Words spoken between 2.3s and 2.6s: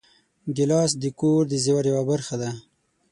ده.